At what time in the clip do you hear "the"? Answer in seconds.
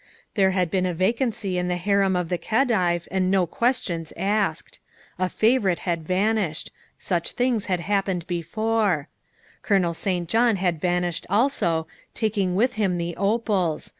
1.67-1.77, 2.29-2.39, 12.97-13.15